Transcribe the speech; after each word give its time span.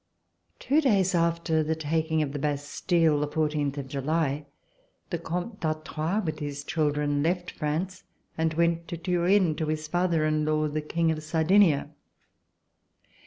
Two 0.57 0.81
days 0.81 1.13
after 1.13 1.61
the 1.61 1.75
taking 1.75 2.23
of 2.23 2.31
the 2.31 2.39
Bastille, 2.39 3.19
the 3.19 3.27
fourteenth 3.27 3.77
of 3.77 3.87
July, 3.87 4.47
the 5.11 5.19
Comte 5.19 5.59
d'Artois, 5.59 6.23
with 6.25 6.39
his 6.39 6.63
children, 6.63 7.21
left 7.21 7.51
France 7.51 8.01
and 8.35 8.55
went 8.55 8.87
to 8.87 8.97
Turin 8.97 9.53
to 9.57 9.67
his 9.67 9.87
father 9.87 10.25
in 10.25 10.43
law, 10.43 10.67
the 10.67 10.81
King 10.81 11.11
of 11.11 11.21
Sardinia. 11.21 11.91